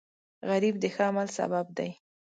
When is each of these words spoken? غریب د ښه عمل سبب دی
غریب 0.49 0.75
د 0.79 0.85
ښه 0.93 1.03
عمل 1.09 1.27
سبب 1.37 1.65
دی 1.77 1.89